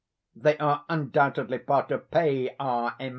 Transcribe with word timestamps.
They 0.35 0.57
are 0.57 0.83
undoubtedly 0.89 1.59
part 1.59 1.91
of 1.91 2.09
ΓΕΛΑΞΜΑ. 2.09 3.09